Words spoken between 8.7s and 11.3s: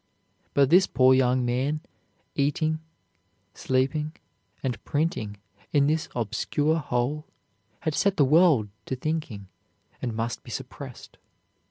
to thinking, and must be suppressed.